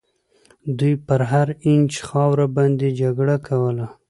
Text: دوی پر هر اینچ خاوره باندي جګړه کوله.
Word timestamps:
دوی 0.77 0.93
پر 1.07 1.21
هر 1.31 1.47
اینچ 1.65 1.91
خاوره 2.07 2.45
باندي 2.55 2.89
جګړه 3.01 3.35
کوله. 3.47 3.87